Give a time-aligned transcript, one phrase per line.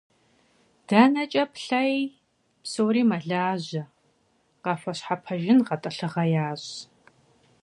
[0.87, 1.97] Дэнэкӏэ плъэи,
[2.61, 3.83] псори мэлажьэ,
[4.63, 6.73] къахуэщхьэпэжын гъэтӏылъыгъэ ящӏ.